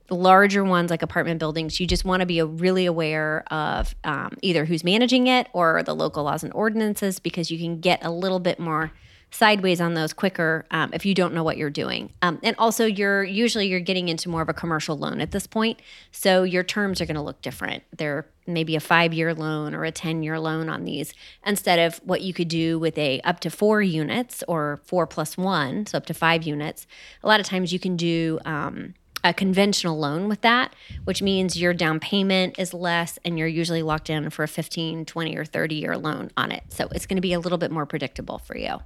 [0.09, 4.65] larger ones like apartment buildings, you just want to be really aware of um, either
[4.65, 8.39] who's managing it or the local laws and ordinances because you can get a little
[8.39, 8.93] bit more
[9.33, 12.11] sideways on those quicker um, if you don't know what you're doing.
[12.21, 15.47] Um, and also, you're usually you're getting into more of a commercial loan at this
[15.47, 17.83] point, so your terms are going to look different.
[17.95, 21.13] They're maybe a five year loan or a ten year loan on these
[21.45, 25.37] instead of what you could do with a up to four units or four plus
[25.37, 26.85] one, so up to five units.
[27.23, 28.39] A lot of times you can do.
[28.45, 28.93] Um,
[29.25, 33.81] a conventional loan with that, which means your down payment is less and you're usually
[33.81, 36.63] locked in for a 15, 20, or 30 year loan on it.
[36.67, 38.79] So it's going to be a little bit more predictable for you.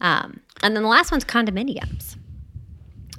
[0.00, 2.16] Um, and then the last one's condominiums.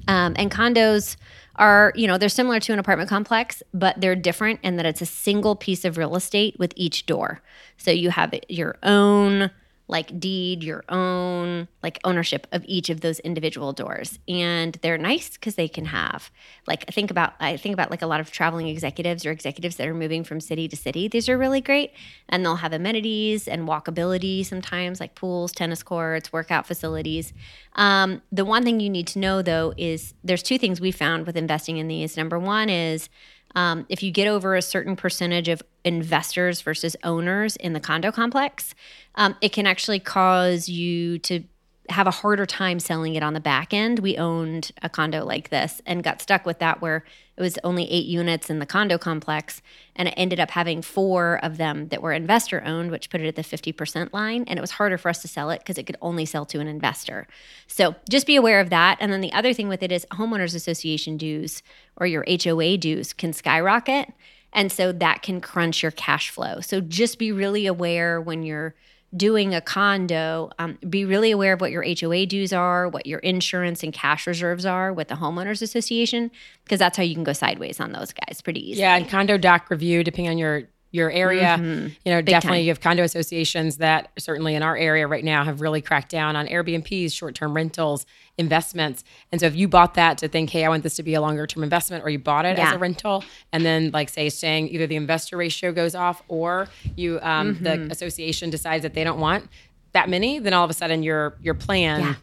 [0.08, 1.16] Um, and condos
[1.56, 5.02] are, you know, they're similar to an apartment complex, but they're different in that it's
[5.02, 7.42] a single piece of real estate with each door.
[7.78, 9.52] So you have your own
[9.92, 14.20] like deed, your own like ownership of each of those individual doors.
[14.28, 16.32] And they're nice because they can have
[16.66, 19.88] like think about I think about like a lot of traveling executives or executives that
[19.88, 21.10] are moving from city to city.
[21.10, 21.92] These are really great.
[22.30, 27.34] And they'll have amenities and walkability sometimes, like pools, tennis courts, workout facilities.
[27.76, 31.28] Um, the one thing you need to know though is there's two things we found
[31.28, 32.16] with investing in these.
[32.16, 33.10] Number one is
[33.56, 38.12] um, if you get over a certain percentage of investors versus owners in the condo
[38.12, 38.76] complex,
[39.16, 41.44] um, it can actually cause you to
[41.92, 44.00] have a harder time selling it on the back end.
[44.00, 47.04] We owned a condo like this and got stuck with that where
[47.38, 49.62] it was only eight units in the condo complex.
[49.96, 53.28] And it ended up having four of them that were investor owned, which put it
[53.28, 54.44] at the 50% line.
[54.48, 56.60] And it was harder for us to sell it because it could only sell to
[56.60, 57.28] an investor.
[57.68, 58.98] So just be aware of that.
[59.00, 61.64] And then the other thing with it is homeowners association dues
[61.98, 64.12] or your HOA dues can skyrocket.
[64.54, 66.60] And so that can crunch your cash flow.
[66.62, 68.76] So just be really aware when you're
[69.16, 73.20] doing a condo, um, be really aware of what your HOA dues are, what your
[73.20, 76.32] insurance and cash reserves are with the homeowners association,
[76.64, 78.82] because that's how you can go sideways on those guys pretty easily.
[78.82, 81.58] Yeah, and condo doc review, depending on your your area.
[81.58, 81.88] Mm-hmm.
[82.06, 82.66] You know, definitely time.
[82.66, 86.36] you have condo associations that certainly in our area right now have really cracked down
[86.36, 88.06] on Airbnbs, short term rentals,
[88.38, 89.04] investments.
[89.32, 91.22] And so if you bought that to think, hey, I want this to be a
[91.22, 93.24] longer term investment, or you bought it as a rental,
[93.54, 97.64] and then like say saying either the investor ratio goes off or you um, Mm-hmm.
[97.64, 99.50] the association decides that they don't want
[99.94, 102.02] that many, then all of a sudden your your plan.
[102.02, 102.16] Yeah.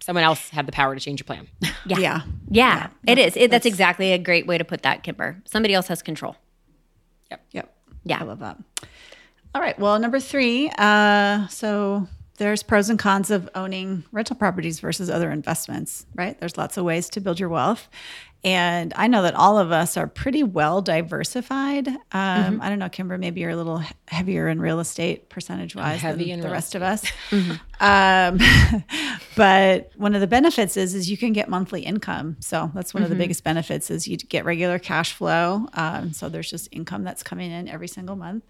[0.00, 1.48] Someone else had the power to change your plan.
[1.86, 1.98] Yeah.
[1.98, 2.20] Yeah.
[2.48, 3.36] Yeah, it is.
[3.36, 5.36] It, that's exactly a great way to put that, Kymber.
[5.48, 6.36] Somebody else has control.
[7.30, 7.44] Yep.
[7.52, 7.75] Yep.
[8.06, 8.18] Yeah.
[8.20, 8.56] I love that.
[9.54, 9.78] All right.
[9.78, 10.70] Well, number three.
[10.78, 16.38] Uh, so there's pros and cons of owning rental properties versus other investments, right?
[16.38, 17.88] There's lots of ways to build your wealth.
[18.46, 21.88] And I know that all of us are pretty well diversified.
[21.88, 22.62] Um, Mm-hmm.
[22.62, 26.40] I don't know, Kymber, maybe you're a little heavier in real estate percentage wise than
[26.40, 27.04] the rest of us.
[27.78, 28.38] Um,
[29.36, 32.36] but one of the benefits is is you can get monthly income.
[32.40, 35.68] So that's one of the biggest benefits is you get regular cash flow.
[35.74, 38.44] Um, so there's just income that's coming in every single month.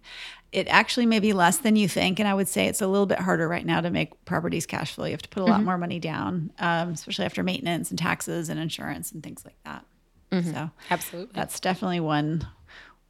[0.53, 3.07] It actually may be less than you think, and I would say it's a little
[3.07, 5.05] bit harder right now to make properties cash flow.
[5.05, 8.49] You have to put a lot more money down, um, especially after maintenance and taxes
[8.49, 9.85] and insurance and things like that.
[10.45, 11.33] So Absolutely.
[11.35, 12.47] that's definitely one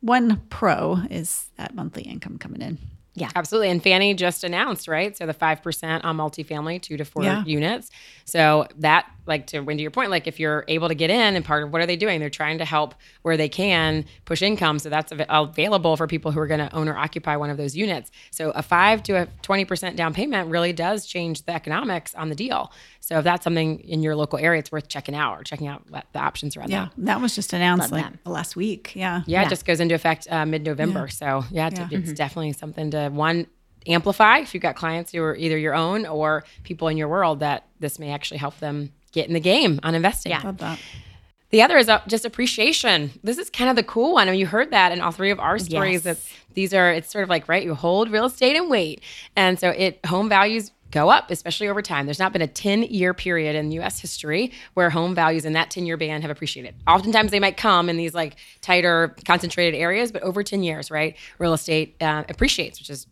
[0.01, 2.79] one pro is that monthly income coming in.
[3.15, 3.31] Yeah.
[3.35, 3.71] Absolutely.
[3.71, 5.17] And Fannie just announced, right?
[5.17, 7.43] So the 5% on multifamily, two to four Yeah.
[7.45, 7.91] units.
[8.27, 11.45] So that, like to Wendy, your point, like if you're able to get in and
[11.45, 12.21] part of what are they doing?
[12.21, 14.79] They're trying to help where they can push income.
[14.79, 17.75] So that's available for people who are going to own or occupy one of those
[17.77, 18.11] units.
[18.31, 22.35] So a five to a 20% down payment really does change the economics on the
[22.35, 22.73] deal.
[23.01, 25.83] So if that's something in your local area, it's worth checking out or checking out
[25.91, 27.05] what the options around Yeah, that.
[27.07, 28.93] that was just announced Love like last week.
[28.97, 29.23] Yeah.
[29.27, 29.47] Yeah, Yeah.
[29.47, 31.09] it just goes into effect uh, mid November.
[31.09, 31.99] So yeah, t- Yeah.
[31.99, 33.47] it's definitely something to one
[33.89, 37.39] amplify if you've got clients who are either your own or people in your world
[37.41, 40.31] that this may actually help them get in the game on investing.
[40.31, 40.43] Yeah.
[40.43, 40.79] Love that.
[41.51, 43.13] The other is uh, just appreciation.
[43.23, 44.29] This is kind of the cool one.
[44.29, 46.05] I mean, you heard that in all three of our stories.
[46.05, 46.19] Yes.
[46.23, 47.63] That these are it's sort of like right.
[47.63, 49.01] You hold real estate and wait,
[49.37, 52.07] and so it home values go up, especially over time.
[52.07, 54.01] There's not been a 10 year period in U.S.
[54.01, 56.75] history where home values in that 10 year band have appreciated.
[56.87, 61.17] Oftentimes they might come in these like tighter, concentrated areas, but over 10 years, right,
[61.39, 63.07] real estate uh, appreciates, which is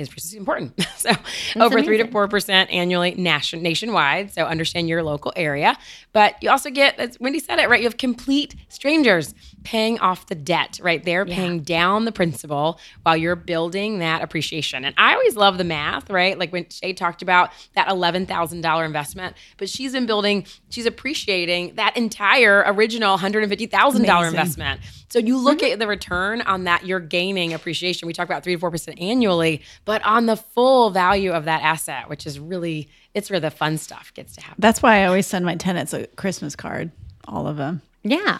[0.00, 0.80] is important.
[0.96, 1.10] so
[1.56, 4.32] over three to four percent annually nation, nationwide.
[4.32, 5.76] So understand your local area,
[6.12, 9.34] but you also get, as Wendy said it right, you have complete strangers
[9.64, 10.78] paying off the debt.
[10.82, 14.84] Right, they're paying down the principal while you're building that appreciation.
[14.84, 16.10] And I always love the math.
[16.10, 20.46] Right, like when Shay talked about that eleven thousand dollar investment, but she's been building,
[20.70, 24.80] she's appreciating that entire original hundred and fifty thousand dollar investment.
[25.10, 28.06] So you look at the return on that, you're gaining appreciation.
[28.06, 31.62] We talk about three to four percent annually, but on the full value of that
[31.62, 34.56] asset, which is really it's where the fun stuff gets to happen.
[34.60, 36.92] That's why I always send my tenants a Christmas card,
[37.26, 37.82] all of them.
[38.04, 38.38] Yeah.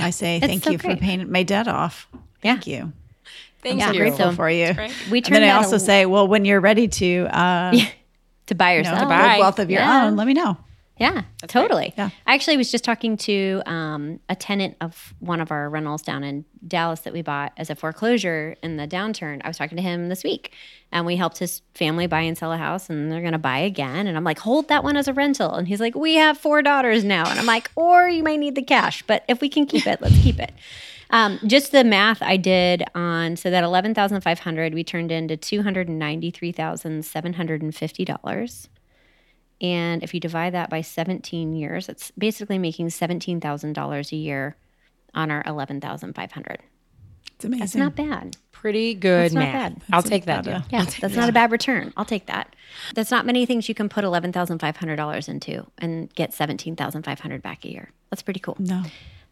[0.00, 2.08] I say thank so you for paying my debt off.
[2.40, 2.92] Thank you.
[3.62, 4.74] Thank I'm so grateful So- for you.
[5.10, 7.72] We And then I also a- say, well, when you're ready to, uh,
[8.46, 8.98] to buy know, yourself.
[9.00, 9.36] build buy.
[9.38, 10.06] wealth of your Yeah.
[10.06, 10.56] own, let me know.
[10.98, 11.94] Yeah, totally.
[11.96, 12.10] Yeah.
[12.26, 16.22] I actually was just talking to um, a tenant of one of our rentals down
[16.22, 19.40] in Dallas that we bought as a foreclosure in the downturn.
[19.42, 20.52] I was talking to him this week,
[20.92, 23.58] and we helped his family buy and sell a house, and they're going to buy
[23.58, 24.06] again.
[24.06, 25.54] And I'm like, hold that one as a rental.
[25.54, 27.28] And he's like, we have four daughters now.
[27.28, 30.00] And I'm like, or you might need the cash, but if we can keep it,
[30.00, 30.52] let's keep it.
[31.14, 35.12] Um, just the math I did on so that eleven thousand five hundred we turned
[35.12, 35.90] into two hundred
[39.62, 40.02] and ninety three thousand seven hundred and fifty dollars.
[40.02, 44.56] And if you divide that by 17 years, it's basically making $17,000 a year
[45.14, 46.58] on our 11,500.
[47.34, 47.60] It's amazing.
[47.60, 48.36] That's not bad.
[48.62, 49.52] Pretty good That's not math.
[49.74, 49.82] bad.
[49.92, 50.36] I'll take that.
[50.36, 50.54] not deal.
[50.54, 51.92] a- Yeah, that's not a bad return.
[51.96, 52.54] I'll take that.
[52.94, 57.90] That's not many things you can put $11,500 into and get 17,500 back a year.
[58.10, 58.56] That's pretty cool.
[58.60, 58.84] no.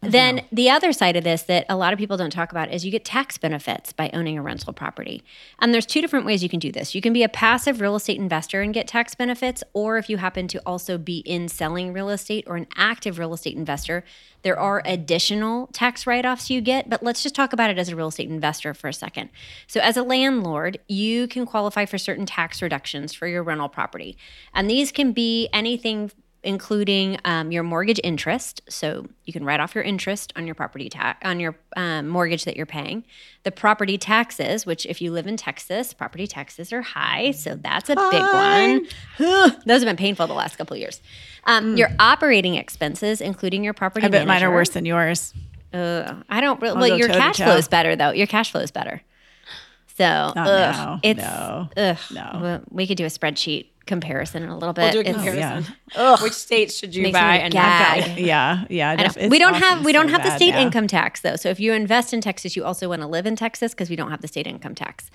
[0.03, 2.83] Then the other side of this that a lot of people don't talk about is
[2.83, 5.23] you get tax benefits by owning a rental property.
[5.59, 6.95] And there's two different ways you can do this.
[6.95, 10.17] You can be a passive real estate investor and get tax benefits, or if you
[10.17, 14.03] happen to also be in selling real estate or an active real estate investor,
[14.41, 17.95] there are additional tax write-offs you get, but let's just talk about it as a
[17.95, 19.20] real estate investor for a second.
[19.21, 19.35] Second.
[19.67, 24.17] So, as a landlord, you can qualify for certain tax reductions for your rental property.
[24.53, 26.11] And these can be anything
[26.43, 28.61] including um, your mortgage interest.
[28.67, 32.45] So you can write off your interest on your property tax on your um, mortgage
[32.45, 33.03] that you're paying.
[33.43, 37.91] The property taxes, which if you live in Texas, property taxes are high, so that's
[37.91, 38.87] a big one.
[39.67, 40.99] Those have been painful the last couple of years.
[41.43, 44.07] Um, Your operating expenses, including your property.
[44.07, 45.35] I bet mine are worse than yours.
[45.73, 46.89] Ugh, I don't really.
[46.89, 48.11] Well, your cash flow is better though.
[48.11, 49.01] Your cash flow is better.
[50.01, 50.99] So Not ugh, now.
[51.03, 51.69] it's No.
[51.77, 51.97] ugh.
[52.11, 52.61] No.
[52.71, 54.93] We could do a spreadsheet comparison in a little bit.
[54.93, 55.13] We'll bit.
[55.13, 55.75] do a It's- comparison.
[55.95, 56.17] yeah.
[56.23, 57.99] Which states should you Makes buy wanna and gag.
[57.99, 58.21] not buy?
[58.21, 58.89] Yeah, yeah.
[58.91, 59.03] I know.
[59.03, 60.61] def- it's we don't awesome have we don't so have the state now.
[60.61, 61.35] income tax though.
[61.35, 63.95] So if you invest in Texas, you also want to live in Texas because we
[63.95, 65.11] don't have the state income tax.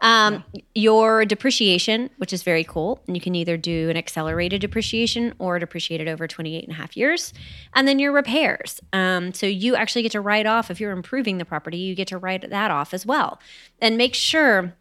[0.00, 5.34] Um, Your depreciation, which is very cool, and you can either do an accelerated depreciation
[5.38, 7.32] or depreciate it over 28 and a half years.
[7.74, 8.80] And then your repairs.
[8.92, 12.08] Um, so you actually get to write off, if you're improving the property, you get
[12.08, 13.40] to write that off as well.
[13.80, 14.74] And make sure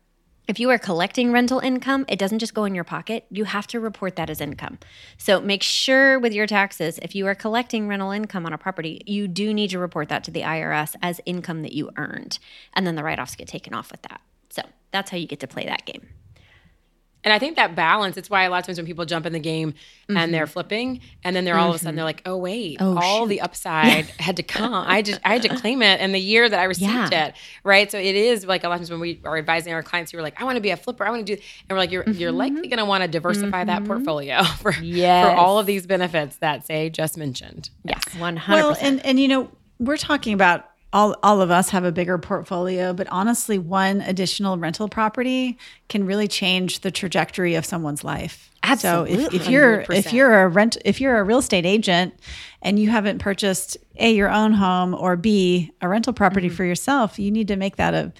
[0.48, 3.26] if you are collecting rental income, it doesn't just go in your pocket.
[3.32, 4.78] You have to report that as income.
[5.18, 9.02] So make sure with your taxes, if you are collecting rental income on a property,
[9.08, 12.38] you do need to report that to the IRS as income that you earned.
[12.74, 14.22] And then the write offs get taken off with that.
[14.50, 14.62] So
[14.96, 16.08] that's how you get to play that game.
[17.26, 19.34] And I think that balance, it's why a lot of times when people jump in
[19.34, 19.74] the game
[20.08, 20.54] and they're mm-hmm.
[20.54, 22.18] flipping and then they're all of a sudden they're mm-hmm.
[22.18, 24.72] like, oh wait, oh, all the upside had to come.
[24.72, 27.30] I just I had to claim it in the year that I received Yeah.
[27.30, 27.36] it.
[27.64, 27.92] Right.
[27.92, 30.20] So it is like a lot of times when we are advising our clients who
[30.20, 31.92] are like, I want to be a flipper, I want to do and we're like,
[31.92, 32.38] you're you're mm-hmm.
[32.38, 35.26] likely gonna want to diversify that portfolio for, Yes.
[35.26, 37.72] for all of these benefits that say just mentioned.
[37.84, 38.48] Yes, 100%.
[38.50, 42.18] Well, and and you know, we're talking about all all of us have a bigger
[42.18, 45.58] portfolio, but honestly, one additional rental property
[45.90, 48.50] can really change the trajectory of someone's life.
[48.80, 50.14] So if, if you're if 100%.
[50.14, 52.18] you're a rent if you're a real estate agent
[52.62, 56.56] and you haven't purchased a your own home or b a rental property Mm-hmm.
[56.56, 58.14] for yourself, you need to make that a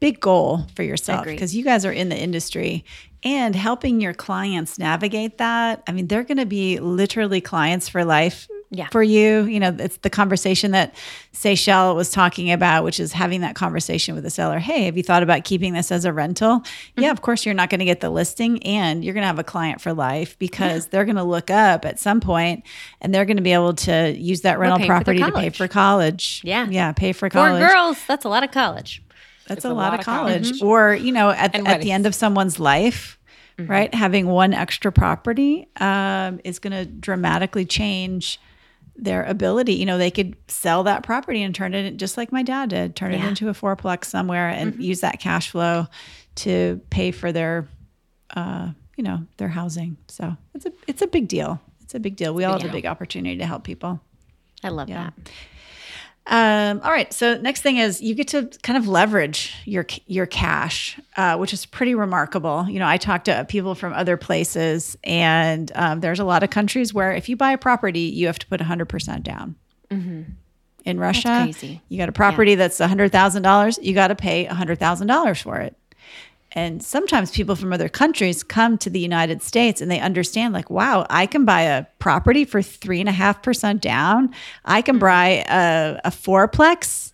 [0.00, 2.84] big goal for yourself because you guys are in the industry
[3.22, 5.82] and helping your clients navigate that.
[5.86, 8.88] I mean, they're going to be literally clients for life Yeah.
[8.88, 9.44] for you.
[9.44, 10.94] You know, it's the conversation that
[11.32, 14.58] Seychelle was talking about, which is having that conversation with the seller.
[14.58, 16.60] Hey, have you thought about keeping this as a rental?
[16.60, 17.02] Mm-hmm.
[17.02, 19.38] Yeah, of course, you're not going to get the listing and you're going to have
[19.38, 22.64] a client for life because they're going to look up at some point
[23.00, 25.68] and they're going to be able to use that rental for property to pay for
[25.68, 26.40] college.
[26.44, 26.66] Yeah.
[26.68, 27.68] Yeah, pay for for college.
[27.68, 29.02] girls, that's a lot of college.
[29.46, 30.62] That's a, lot, of college.
[30.62, 33.18] Or, you know, at, at the end of someone's life,
[33.58, 33.92] right?
[33.94, 38.40] Having one extra property um, is going to dramatically change
[39.02, 39.74] their ability.
[39.74, 42.96] You know, they could sell that property and turn it, just like my dad did,
[42.96, 45.86] turn it into a fourplex somewhere and use that cash flow
[46.36, 47.68] to pay for their,
[48.36, 49.96] uh, you know, their housing.
[50.08, 51.60] So it's a, it's a big deal.
[51.82, 52.32] It's a big deal.
[52.32, 54.00] We all have a big opportunity to help people.
[54.64, 55.10] I love Yeah.
[55.16, 55.30] that.
[56.26, 57.12] Um, all right.
[57.12, 61.52] So next thing is you get to kind of leverage your your cash, uh, which
[61.52, 62.64] is pretty remarkable.
[62.68, 66.50] You know, I talked to people from other places, and um, there's a lot of
[66.50, 69.56] countries where if you buy a property, you have to put 100 percent down.
[70.84, 71.28] In Russia,
[71.88, 75.40] you got a property that's hundred thousand dollars, you got to pay hundred thousand dollars
[75.40, 75.76] for it.
[76.54, 80.70] And sometimes people from other countries come to the United States and they understand, like,
[80.70, 84.34] wow, I can buy a property for three and a half percent down.
[84.64, 85.00] I can mm-hmm.
[85.00, 87.12] buy a, a fourplex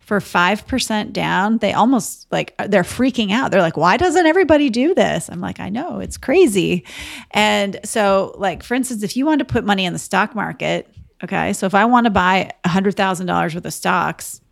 [0.00, 1.58] for 5% down.
[1.58, 3.50] They almost like uh, they're freaking out.
[3.50, 5.30] They're like, why doesn't everybody do this?
[5.30, 6.84] I'm like, I know, it's crazy.
[7.30, 10.92] And so, like, for instance, if you want to put money in the stock market,
[11.22, 14.42] okay, so if I want to buy a $100,000 worth of stocks,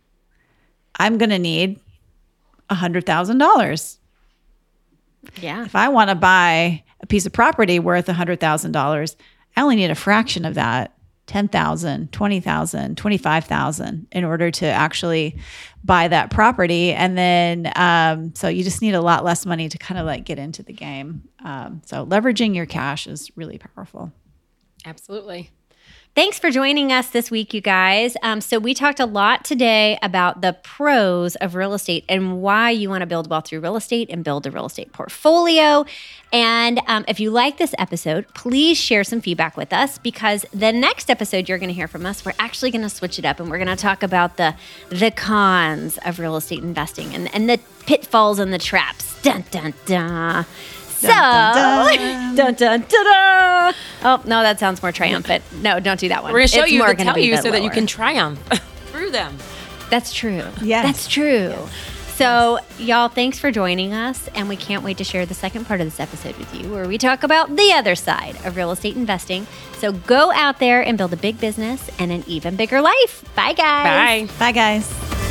[0.95, 1.79] I'm going to need
[2.71, 3.97] a $100,000
[5.41, 5.65] Yeah.
[5.65, 9.15] if I want to buy a piece of property worth $100,000,
[9.55, 10.93] I only need a fraction of that
[11.27, 15.37] 10,000, 20,000, 25,000 in order to actually
[15.83, 16.91] buy that property.
[16.91, 20.25] And then, um, so you just need a lot less money to kind of like
[20.25, 21.23] get into the game.
[21.43, 24.11] Um, so leveraging your cash is really powerful.
[24.85, 25.49] Absolutely.
[26.15, 28.15] Thanks for joining us this week, you guys.
[28.21, 32.69] Um, so, we talked a lot today about the pros of real estate and why
[32.69, 35.85] you want to build wealth through real estate and build a real estate portfolio.
[36.31, 40.71] And um, if you like this episode, please share some feedback with us because the
[40.71, 43.39] next episode you're going to hear from us, we're actually going to switch it up
[43.39, 44.53] and we're going to talk about the
[44.89, 49.19] the cons of real estate investing and, and the pitfalls and the traps.
[49.23, 50.45] Dun dun dun.
[51.03, 52.35] So, dun.
[52.35, 53.73] dun, dun, dun, dun.
[54.03, 55.43] Oh, no, that sounds more triumphant.
[55.61, 56.31] No, don't do that one.
[56.33, 57.87] We're going to show It's you more to tell you bit so that you can
[57.87, 58.39] triumph
[58.91, 59.37] through them.
[59.89, 60.43] That's true.
[60.61, 60.85] Yes.
[60.85, 61.55] That's true.
[62.15, 64.27] So, y'all, thanks for joining us.
[64.35, 66.87] And we can't wait to share the second part of this episode with you, where
[66.87, 69.47] we talk about the other side of real estate investing.
[69.77, 73.25] So, go out there and build a big business and an even bigger life.
[73.35, 74.27] Bye, guys.
[74.29, 74.33] Bye.
[74.39, 75.22] Bye, guys.